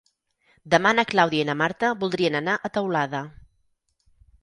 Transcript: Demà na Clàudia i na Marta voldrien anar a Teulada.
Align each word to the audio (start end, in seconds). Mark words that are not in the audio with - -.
Demà 0.73 0.93
na 0.99 1.05
Clàudia 1.11 1.45
i 1.45 1.47
na 1.51 1.57
Marta 1.61 1.93
voldrien 2.07 2.41
anar 2.43 2.59
a 2.71 2.75
Teulada. 2.79 3.25